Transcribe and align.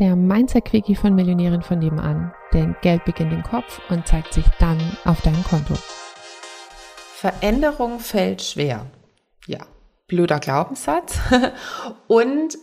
der 0.00 0.16
Mindset-Quickie 0.16 0.96
von 0.96 1.14
Millionären 1.14 1.62
von 1.62 1.78
nebenan. 1.78 2.32
Denn 2.52 2.74
Geld 2.80 3.04
beginnt 3.04 3.32
im 3.32 3.42
Kopf 3.42 3.80
und 3.90 4.08
zeigt 4.08 4.34
sich 4.34 4.46
dann 4.58 4.78
auf 5.04 5.20
deinem 5.20 5.44
Konto. 5.44 5.74
Veränderung 7.14 8.00
fällt 8.00 8.42
schwer. 8.42 8.86
Ja, 9.46 9.58
blöder 10.08 10.40
Glaubenssatz. 10.40 11.18
und 12.08 12.58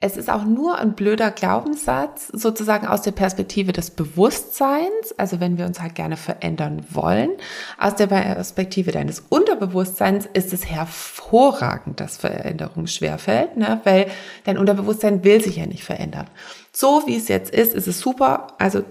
es 0.00 0.16
ist 0.16 0.30
auch 0.30 0.44
nur 0.44 0.78
ein 0.78 0.92
blöder 0.92 1.32
Glaubenssatz, 1.32 2.28
sozusagen 2.28 2.86
aus 2.86 3.02
der 3.02 3.10
Perspektive 3.10 3.72
des 3.72 3.90
Bewusstseins, 3.90 5.12
also 5.16 5.40
wenn 5.40 5.58
wir 5.58 5.66
uns 5.66 5.80
halt 5.80 5.96
gerne 5.96 6.16
verändern 6.16 6.84
wollen. 6.90 7.30
Aus 7.78 7.96
der 7.96 8.06
Perspektive 8.06 8.92
deines 8.92 9.24
Unterbewusstseins 9.28 10.28
ist 10.34 10.52
es 10.52 10.66
hervorragend, 10.66 11.98
dass 11.98 12.16
Veränderung 12.16 12.86
schwerfällt, 12.86 13.56
ne? 13.56 13.80
weil 13.82 14.06
dein 14.44 14.56
Unterbewusstsein 14.56 15.24
will 15.24 15.42
sich 15.42 15.56
ja 15.56 15.66
nicht 15.66 15.82
verändern. 15.82 16.28
So 16.72 17.02
wie 17.06 17.16
es 17.16 17.26
jetzt 17.26 17.52
ist, 17.52 17.74
ist 17.74 17.88
es 17.88 17.98
super. 17.98 18.54
Also 18.58 18.84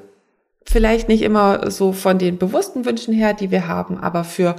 vielleicht 0.65 1.07
nicht 1.07 1.21
immer 1.21 1.71
so 1.71 1.93
von 1.93 2.19
den 2.19 2.37
bewussten 2.37 2.83
Wünschen 2.83 3.13
her, 3.13 3.33
die 3.33 3.49
wir 3.49 3.69
haben, 3.69 3.97
aber 3.97 4.25
für 4.25 4.57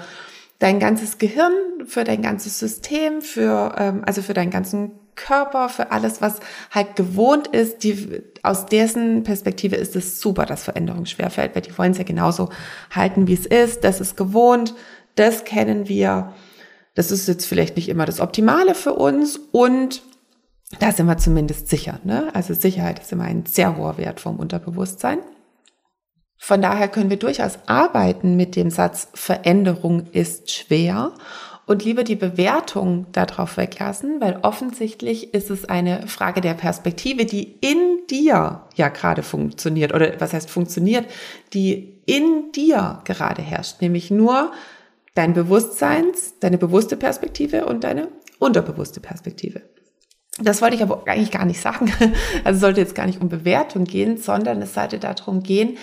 dein 0.61 0.81
ganzes 0.81 1.19
Gehirn, 1.19 1.53
für 1.85 2.05
dein 2.05 2.23
ganzes 2.23 2.59
System, 2.59 3.21
für 3.21 3.75
ähm, 3.77 4.03
also 4.07 4.23
für 4.23 4.33
deinen 4.33 4.51
ganzen 4.51 4.93
Körper, 5.19 5.69
für 5.69 5.93
alles, 5.93 6.23
was 6.23 6.41
halt 6.71 6.97
gewohnt 6.97 7.49
ist, 7.49 7.83
die, 7.83 8.23
aus 8.43 8.65
dessen 8.65 9.25
Perspektive 9.25 9.77
ist 9.77 9.97
es 9.97 10.21
super, 10.21 10.47
dass 10.47 10.65
Veränderung 10.65 11.05
schwerfällt, 11.05 11.55
weil 11.55 11.63
die 11.63 11.77
wollen 11.77 11.93
es 11.93 11.99
ja 11.99 12.05
genauso 12.05 12.49
halten, 12.95 13.27
wie 13.27 13.35
es 13.35 13.45
ist. 13.45 13.85
Das 13.85 14.01
ist 14.01 14.17
gewohnt, 14.17 14.75
das 15.17 15.45
kennen 15.45 15.89
wir. 15.89 16.33
Das 16.95 17.11
ist 17.11 17.29
jetzt 17.29 17.45
vielleicht 17.45 17.77
nicht 17.77 17.89
immer 17.89 18.07
das 18.07 18.21
Optimale 18.21 18.75
für 18.75 18.95
uns 18.95 19.39
und 19.53 20.03
da 20.81 20.93
sind 20.93 21.07
wir 21.07 21.19
zumindest 21.19 21.69
sicher. 21.69 22.01
Ne? 22.05 22.31
Also 22.35 22.55
Sicherheit 22.55 22.99
ist 22.99 23.13
immer 23.13 23.25
ein 23.25 23.45
sehr 23.47 23.77
hoher 23.77 23.99
Wert 23.99 24.21
vom 24.21 24.39
Unterbewusstsein. 24.39 25.19
Von 26.37 26.63
daher 26.63 26.89
können 26.89 27.11
wir 27.11 27.17
durchaus 27.19 27.59
arbeiten 27.67 28.37
mit 28.37 28.55
dem 28.55 28.71
Satz, 28.71 29.09
Veränderung 29.15 30.07
ist 30.13 30.51
schwer 30.51 31.13
und 31.69 31.85
lieber 31.85 32.03
die 32.03 32.17
Bewertung 32.17 33.07
darauf 33.13 33.59
weglassen, 33.59 34.23
weil 34.23 34.39
offensichtlich 34.43 35.35
ist 35.35 35.51
es 35.51 35.67
eine 35.67 36.07
Frage 36.07 36.41
der 36.41 36.55
Perspektive, 36.55 37.27
die 37.27 37.57
in 37.61 38.07
dir 38.09 38.63
ja 38.75 38.89
gerade 38.89 39.23
funktioniert 39.23 39.93
oder 39.93 40.19
was 40.19 40.33
heißt 40.33 40.49
funktioniert, 40.49 41.05
die 41.53 42.01
in 42.07 42.53
dir 42.53 43.03
gerade 43.05 43.43
herrscht, 43.43 43.83
nämlich 43.83 44.11
nur 44.11 44.51
dein 45.15 45.35
Bewusstseins, 45.35 46.39
deine 46.41 46.57
bewusste 46.57 46.97
Perspektive 46.97 47.67
und 47.67 47.85
deine 47.85 48.09
unterbewusste 48.39 49.01
Perspektive. 49.01 49.61
Das 50.41 50.63
wollte 50.63 50.77
ich 50.77 50.83
aber 50.83 51.03
eigentlich 51.07 51.33
gar 51.33 51.45
nicht 51.45 51.61
sagen. 51.61 51.93
Also 52.45 52.61
sollte 52.61 52.81
jetzt 52.81 52.95
gar 52.95 53.07
nicht 53.07 53.21
um 53.21 53.29
Bewertung 53.29 53.85
gehen, 53.85 54.17
sondern 54.17 54.63
es 54.63 54.73
sollte 54.73 54.99
darum 54.99 55.43
gehen, 55.43 55.77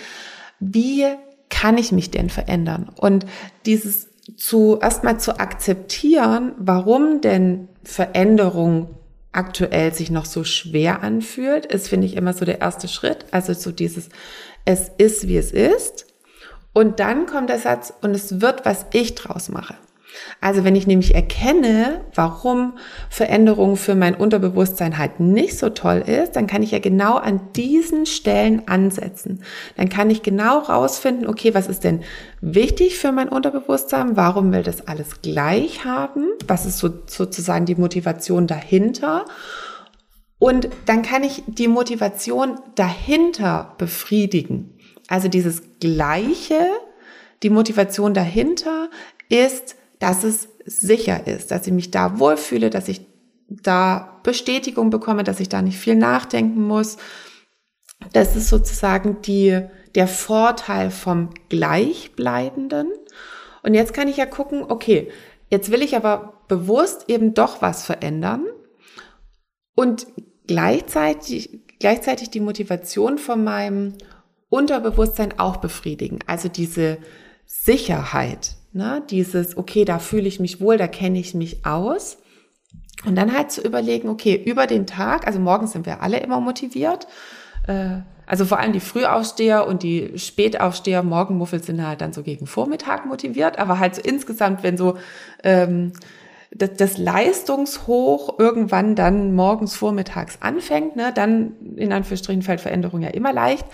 wie 0.58 1.04
kann 1.48 1.78
ich 1.78 1.92
mich 1.92 2.10
denn 2.10 2.28
verändern? 2.28 2.90
Und 2.96 3.24
dieses 3.66 4.08
zu 4.36 4.78
erstmal 4.80 5.18
zu 5.18 5.38
akzeptieren, 5.38 6.52
warum 6.58 7.20
denn 7.20 7.68
Veränderung 7.82 8.90
aktuell 9.32 9.92
sich 9.92 10.10
noch 10.10 10.24
so 10.24 10.44
schwer 10.44 11.02
anfühlt, 11.02 11.66
ist, 11.66 11.88
finde 11.88 12.06
ich, 12.06 12.16
immer 12.16 12.32
so 12.32 12.44
der 12.44 12.60
erste 12.60 12.88
Schritt. 12.88 13.26
Also 13.30 13.52
so 13.52 13.70
dieses, 13.70 14.08
es 14.64 14.90
ist, 14.98 15.28
wie 15.28 15.36
es 15.36 15.52
ist. 15.52 16.06
Und 16.72 17.00
dann 17.00 17.26
kommt 17.26 17.50
der 17.50 17.58
Satz, 17.58 17.92
und 18.02 18.10
es 18.10 18.40
wird, 18.40 18.64
was 18.64 18.86
ich 18.92 19.14
draus 19.14 19.48
mache. 19.48 19.74
Also 20.40 20.64
wenn 20.64 20.76
ich 20.76 20.86
nämlich 20.86 21.14
erkenne, 21.14 22.04
warum 22.14 22.78
Veränderung 23.10 23.76
für 23.76 23.94
mein 23.94 24.14
Unterbewusstsein 24.14 24.98
halt 24.98 25.20
nicht 25.20 25.58
so 25.58 25.70
toll 25.70 26.04
ist, 26.06 26.36
dann 26.36 26.46
kann 26.46 26.62
ich 26.62 26.70
ja 26.70 26.78
genau 26.78 27.16
an 27.16 27.40
diesen 27.54 28.06
Stellen 28.06 28.68
ansetzen. 28.68 29.42
Dann 29.76 29.88
kann 29.88 30.10
ich 30.10 30.22
genau 30.22 30.58
rausfinden, 30.58 31.26
okay, 31.26 31.54
was 31.54 31.68
ist 31.68 31.84
denn 31.84 32.02
wichtig 32.40 32.98
für 32.98 33.12
mein 33.12 33.28
Unterbewusstsein? 33.28 34.16
Warum 34.16 34.52
will 34.52 34.62
das 34.62 34.86
alles 34.86 35.22
gleich 35.22 35.84
haben? 35.84 36.26
Was 36.46 36.66
ist 36.66 36.78
so, 36.78 36.90
sozusagen 37.06 37.66
die 37.66 37.74
Motivation 37.74 38.46
dahinter? 38.46 39.24
Und 40.38 40.68
dann 40.84 41.02
kann 41.02 41.24
ich 41.24 41.42
die 41.46 41.68
Motivation 41.68 42.60
dahinter 42.74 43.74
befriedigen. 43.78 44.78
Also 45.08 45.28
dieses 45.28 45.62
Gleiche, 45.80 46.66
die 47.42 47.50
Motivation 47.50 48.12
dahinter 48.12 48.90
ist, 49.28 49.76
dass 49.98 50.24
es 50.24 50.48
sicher 50.64 51.26
ist, 51.26 51.50
dass 51.50 51.66
ich 51.66 51.72
mich 51.72 51.90
da 51.90 52.18
wohlfühle, 52.18 52.70
dass 52.70 52.88
ich 52.88 53.06
da 53.48 54.20
Bestätigung 54.22 54.90
bekomme, 54.90 55.24
dass 55.24 55.40
ich 55.40 55.48
da 55.48 55.62
nicht 55.62 55.78
viel 55.78 55.94
nachdenken 55.94 56.66
muss. 56.66 56.96
Das 58.12 58.36
ist 58.36 58.48
sozusagen 58.48 59.22
die, 59.22 59.62
der 59.94 60.08
Vorteil 60.08 60.90
vom 60.90 61.30
Gleichbleibenden. 61.48 62.88
Und 63.62 63.74
jetzt 63.74 63.94
kann 63.94 64.08
ich 64.08 64.16
ja 64.16 64.26
gucken, 64.26 64.64
okay, 64.68 65.10
jetzt 65.48 65.70
will 65.70 65.82
ich 65.82 65.96
aber 65.96 66.42
bewusst 66.48 67.08
eben 67.08 67.34
doch 67.34 67.62
was 67.62 67.84
verändern 67.84 68.44
und 69.74 70.06
gleichzeitig, 70.46 71.60
gleichzeitig 71.78 72.30
die 72.30 72.40
Motivation 72.40 73.18
von 73.18 73.42
meinem 73.42 73.94
Unterbewusstsein 74.48 75.38
auch 75.38 75.56
befriedigen. 75.56 76.20
Also 76.26 76.48
diese 76.48 76.98
Sicherheit, 77.44 78.56
Ne? 78.76 79.02
Dieses, 79.08 79.56
okay, 79.56 79.86
da 79.86 79.98
fühle 79.98 80.28
ich 80.28 80.38
mich 80.38 80.60
wohl, 80.60 80.76
da 80.76 80.86
kenne 80.86 81.18
ich 81.18 81.34
mich 81.34 81.64
aus. 81.64 82.18
Und 83.06 83.16
dann 83.16 83.32
halt 83.32 83.50
zu 83.50 83.62
überlegen, 83.62 84.08
okay, 84.10 84.34
über 84.34 84.66
den 84.66 84.86
Tag, 84.86 85.26
also 85.26 85.40
morgens 85.40 85.72
sind 85.72 85.86
wir 85.86 86.02
alle 86.02 86.18
immer 86.18 86.40
motiviert. 86.40 87.06
Äh, 87.66 88.00
also 88.26 88.44
vor 88.44 88.58
allem 88.58 88.74
die 88.74 88.80
Frühaufsteher 88.80 89.66
und 89.66 89.82
die 89.82 90.18
Spätaufsteher, 90.18 91.02
Morgenmuffel 91.02 91.62
sind 91.62 91.86
halt 91.86 92.02
dann 92.02 92.12
so 92.12 92.22
gegen 92.22 92.46
Vormittag 92.46 93.06
motiviert. 93.06 93.58
Aber 93.58 93.78
halt 93.78 93.94
so 93.94 94.02
insgesamt, 94.02 94.62
wenn 94.62 94.76
so 94.76 94.98
ähm, 95.42 95.92
das, 96.50 96.74
das 96.74 96.98
Leistungshoch 96.98 98.38
irgendwann 98.38 98.94
dann 98.94 99.34
morgens 99.34 99.74
vormittags 99.74 100.38
anfängt, 100.42 100.96
ne, 100.96 101.12
dann 101.14 101.76
in 101.76 101.94
Anführungsstrichen 101.94 102.42
fällt 102.42 102.60
Veränderung 102.60 103.00
ja 103.00 103.08
immer 103.08 103.32
leicht. 103.32 103.64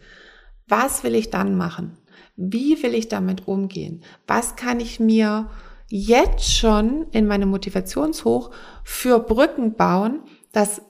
was 0.68 1.04
will 1.04 1.14
ich 1.14 1.30
dann 1.30 1.56
machen? 1.56 1.96
Wie 2.36 2.82
will 2.82 2.94
ich 2.94 3.08
damit 3.08 3.48
umgehen? 3.48 4.02
Was 4.26 4.56
kann 4.56 4.80
ich 4.80 5.00
mir 5.00 5.48
jetzt 5.88 6.56
schon 6.56 7.06
in 7.12 7.26
meinem 7.26 7.50
Motivationshoch 7.50 8.50
für 8.84 9.20
Brücken 9.20 9.74
bauen, 9.74 10.20
dass 10.52 10.82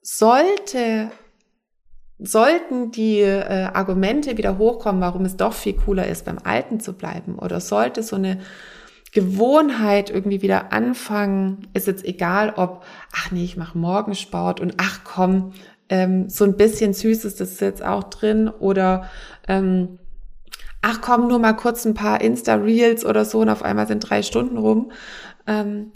sollte 0.00 1.10
sollten 2.18 2.92
die 2.92 3.20
äh, 3.20 3.68
Argumente 3.72 4.36
wieder 4.36 4.56
hochkommen, 4.56 5.00
warum 5.00 5.24
es 5.24 5.36
doch 5.36 5.52
viel 5.52 5.74
cooler 5.74 6.06
ist, 6.06 6.24
beim 6.24 6.38
Alten 6.42 6.78
zu 6.78 6.92
bleiben, 6.92 7.38
oder 7.38 7.60
sollte 7.60 8.02
so 8.02 8.16
eine 8.16 8.40
Gewohnheit 9.14 10.10
irgendwie 10.10 10.42
wieder 10.42 10.72
anfangen, 10.72 11.68
ist 11.72 11.86
jetzt 11.86 12.04
egal, 12.04 12.52
ob, 12.56 12.84
ach 13.14 13.30
nee, 13.30 13.44
ich 13.44 13.56
mache 13.56 13.78
Morgensport 13.78 14.60
und 14.60 14.74
ach 14.78 15.00
komm, 15.04 15.52
ähm, 15.88 16.28
so 16.28 16.44
ein 16.44 16.56
bisschen 16.56 16.92
Süßes, 16.92 17.36
das 17.36 17.52
ist 17.52 17.60
jetzt 17.60 17.84
auch 17.84 18.04
drin 18.04 18.48
oder 18.48 19.08
ähm, 19.46 20.00
ach 20.82 21.00
komm, 21.00 21.28
nur 21.28 21.38
mal 21.38 21.52
kurz 21.52 21.84
ein 21.84 21.94
paar 21.94 22.20
Insta-Reels 22.20 23.04
oder 23.04 23.24
so 23.24 23.40
und 23.40 23.50
auf 23.50 23.62
einmal 23.62 23.86
sind 23.86 24.00
drei 24.00 24.22
Stunden 24.22 24.58
rum. 24.58 24.90
Ähm, 25.46 25.92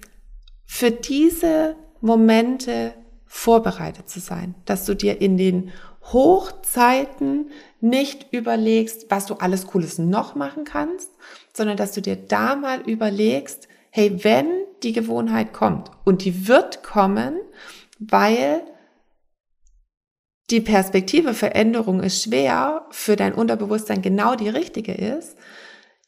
für 0.65 0.93
diese 0.93 1.75
Momente 2.01 2.95
vorbereitet 3.27 4.09
zu 4.09 4.21
sein, 4.21 4.55
dass 4.65 4.85
du 4.85 4.95
dir 4.95 5.21
in 5.21 5.37
den 5.37 5.73
Hochzeiten 6.13 7.51
nicht 7.81 8.33
überlegst, 8.33 9.07
was 9.11 9.27
du 9.27 9.35
alles 9.35 9.67
Cooles 9.67 9.99
noch 9.99 10.35
machen 10.35 10.65
kannst, 10.65 11.11
sondern 11.53 11.77
dass 11.77 11.93
du 11.93 12.01
dir 12.01 12.17
da 12.17 12.57
mal 12.57 12.81
überlegst, 12.81 13.69
hey, 13.91 14.25
wenn 14.25 14.47
die 14.83 14.93
Gewohnheit 14.93 15.53
kommt 15.53 15.91
und 16.05 16.25
die 16.25 16.49
wird 16.49 16.83
kommen, 16.83 17.37
weil 17.99 18.63
die 20.51 20.61
Perspektive 20.61 21.35
Veränderung 21.35 22.01
ist 22.03 22.23
schwer, 22.23 22.87
für 22.91 23.17
dein 23.17 23.35
Unterbewusstsein 23.35 24.01
genau 24.01 24.35
die 24.35 24.49
richtige 24.49 24.95
ist, 24.95 25.37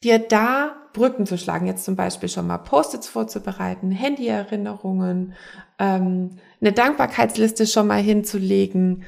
dir 0.03 0.17
da 0.17 0.75
Brücken 0.93 1.25
zu 1.25 1.37
schlagen. 1.37 1.67
Jetzt 1.67 1.85
zum 1.85 1.95
Beispiel 1.95 2.27
schon 2.27 2.47
mal 2.47 2.57
Post-its 2.57 3.07
vorzubereiten, 3.07 3.91
Handyerinnerungen, 3.91 5.33
ähm, 5.77 6.37
eine 6.59 6.71
Dankbarkeitsliste 6.71 7.67
schon 7.67 7.87
mal 7.87 8.01
hinzulegen. 8.01 9.03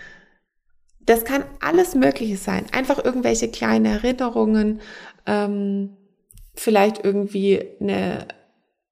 Das 1.06 1.26
kann 1.26 1.44
alles 1.60 1.96
Mögliche 1.96 2.38
sein. 2.38 2.66
Einfach 2.72 3.04
irgendwelche 3.04 3.50
kleine 3.50 3.90
Erinnerungen, 3.90 4.82
ähm, 5.26 5.98
vielleicht 6.56 7.04
irgendwie 7.04 7.66
eine 7.80 8.28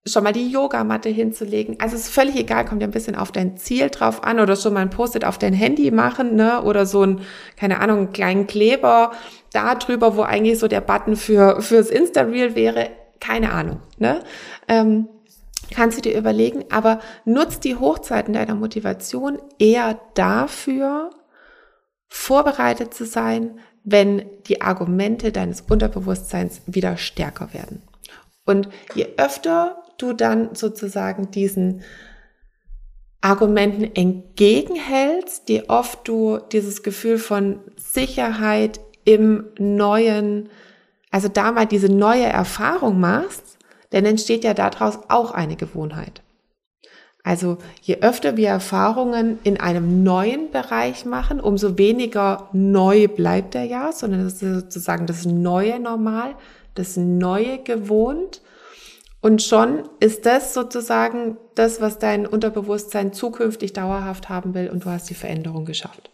schon 0.05 0.23
mal 0.23 0.33
die 0.33 0.49
Yogamatte 0.49 1.09
hinzulegen. 1.09 1.79
Also 1.79 1.95
es 1.95 2.07
ist 2.07 2.13
völlig 2.13 2.35
egal, 2.35 2.65
kommt 2.65 2.81
ja 2.81 2.87
ein 2.87 2.91
bisschen 2.91 3.15
auf 3.15 3.31
dein 3.31 3.57
Ziel 3.57 3.89
drauf 3.89 4.23
an 4.23 4.39
oder 4.39 4.55
schon 4.55 4.73
mal 4.73 4.79
ein 4.79 4.89
Post-it 4.89 5.25
auf 5.25 5.37
dein 5.37 5.53
Handy 5.53 5.91
machen, 5.91 6.35
ne? 6.35 6.63
Oder 6.63 6.85
so 6.87 7.03
ein, 7.03 7.21
keine 7.55 7.79
Ahnung, 7.79 7.97
einen 7.97 8.13
kleinen 8.13 8.47
Kleber 8.47 9.11
da 9.53 9.75
drüber, 9.75 10.17
wo 10.17 10.23
eigentlich 10.23 10.57
so 10.57 10.67
der 10.67 10.81
Button 10.81 11.15
für 11.15 11.61
fürs 11.61 11.91
Insta-Reel 11.91 12.55
wäre. 12.55 12.89
Keine 13.19 13.51
Ahnung, 13.51 13.79
ne? 13.99 14.21
Ähm, 14.67 15.07
kannst 15.73 15.97
du 15.97 16.01
dir 16.01 16.17
überlegen, 16.17 16.65
aber 16.71 16.99
nutzt 17.25 17.63
die 17.63 17.75
Hochzeiten 17.75 18.33
deiner 18.33 18.55
Motivation 18.55 19.37
eher 19.59 19.99
dafür, 20.15 21.11
vorbereitet 22.13 22.93
zu 22.93 23.05
sein, 23.05 23.61
wenn 23.85 24.25
die 24.45 24.61
Argumente 24.61 25.31
deines 25.31 25.61
Unterbewusstseins 25.61 26.61
wieder 26.67 26.97
stärker 26.97 27.53
werden. 27.53 27.81
Und 28.45 28.67
je 28.93 29.07
öfter 29.15 29.81
du 29.97 30.11
dann 30.11 30.53
sozusagen 30.53 31.31
diesen 31.31 31.83
Argumenten 33.21 33.95
entgegenhältst, 33.95 35.47
die 35.47 35.69
oft 35.69 36.05
du 36.05 36.39
dieses 36.51 36.83
Gefühl 36.83 37.17
von 37.17 37.59
Sicherheit 37.77 38.81
im 39.05 39.45
neuen, 39.57 40.49
also 41.11 41.29
da 41.29 41.53
mal 41.53 41.65
diese 41.65 41.89
neue 41.89 42.25
Erfahrung 42.25 42.99
machst, 42.99 43.57
dann 43.91 44.03
entsteht 44.05 44.43
ja 44.43 44.53
daraus 44.53 44.99
auch 45.07 45.31
eine 45.31 45.55
Gewohnheit. 45.55 46.21
Also 47.23 47.57
je 47.81 47.99
öfter 48.01 48.35
wir 48.35 48.49
Erfahrungen 48.49 49.39
in 49.43 49.59
einem 49.59 50.03
neuen 50.03 50.49
Bereich 50.51 51.05
machen, 51.05 51.39
umso 51.39 51.77
weniger 51.77 52.49
neu 52.51 53.07
bleibt 53.07 53.53
er 53.53 53.63
ja, 53.63 53.91
sondern 53.91 54.23
das 54.23 54.41
ist 54.41 54.61
sozusagen 54.61 55.05
das 55.05 55.25
neue 55.25 55.79
Normal, 55.79 56.35
das 56.73 56.97
neue 56.97 57.59
gewohnt 57.59 58.41
und 59.21 59.43
schon 59.43 59.87
ist 59.99 60.25
das 60.25 60.55
sozusagen 60.55 61.37
das, 61.53 61.79
was 61.79 61.99
dein 61.99 62.25
Unterbewusstsein 62.25 63.13
zukünftig 63.13 63.71
dauerhaft 63.73 64.29
haben 64.29 64.55
will 64.55 64.69
und 64.69 64.83
du 64.83 64.89
hast 64.89 65.09
die 65.11 65.15
Veränderung 65.15 65.65
geschafft. 65.65 66.09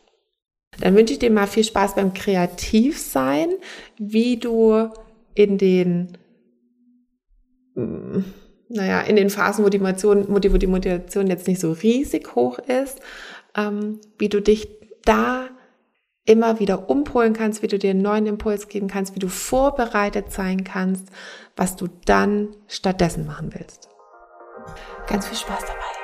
Dann 0.82 0.96
wünsche 0.96 1.14
ich 1.14 1.20
dir 1.20 1.32
mal 1.32 1.48
viel 1.48 1.64
Spaß 1.64 1.96
beim 1.96 2.14
Kreativsein, 2.14 3.50
wie 3.98 4.38
du 4.38 4.90
in 5.34 5.58
den, 5.58 6.18
mm, 7.76 8.20
naja, 8.70 9.02
in 9.02 9.16
den 9.16 9.30
Phasen, 9.30 9.64
wo 9.64 9.70
die 9.70 9.80
Motivation, 9.80 10.26
wo 10.30 10.40
die 10.40 10.68
Motivation 10.68 11.28
jetzt 11.28 11.48
nicht 11.48 11.62
so 11.62 11.72
riesig 11.72 12.36
hoch 12.36 12.60
ist, 12.60 13.00
ähm, 13.56 14.00
wie 14.18 14.30
du 14.30 14.42
dich 14.42 14.70
da 15.04 15.48
immer 16.26 16.60
wieder 16.60 16.90
umpolen 16.90 17.34
kannst, 17.34 17.64
wie 17.64 17.68
du 17.68 17.80
dir 17.80 17.92
einen 17.92 18.02
neuen 18.02 18.26
Impuls 18.26 18.68
geben 18.68 18.88
kannst, 18.88 19.16
wie 19.16 19.20
du 19.20 19.30
vorbereitet 19.30 20.32
sein 20.32 20.64
kannst, 20.66 21.08
was 21.56 21.78
du 21.78 21.88
dann 22.06 22.50
stattdessen 22.68 23.26
machen 23.26 23.54
willst. 23.54 23.88
Ganz 25.08 25.28
viel 25.28 25.38
Spaß 25.38 25.62
dabei. 25.62 25.98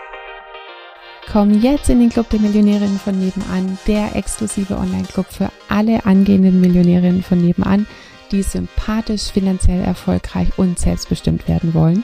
Komm 1.32 1.62
jetzt 1.62 1.90
in 1.90 2.00
den 2.00 2.10
Club 2.10 2.30
der 2.30 2.40
Millionärinnen 2.40 3.00
von 3.00 3.20
nebenan, 3.20 3.78
der 3.88 4.16
exklusive 4.16 4.78
Online-Club 4.78 5.26
für 5.30 5.50
alle 5.68 6.06
angehenden 6.06 6.62
Millionärinnen 6.62 7.24
von 7.24 7.42
nebenan, 7.42 7.88
die 8.32 8.44
sympathisch, 8.44 9.32
finanziell 9.32 9.84
erfolgreich 9.84 10.50
und 10.58 10.80
selbstbestimmt 10.80 11.48
werden 11.48 11.74
wollen. 11.74 12.04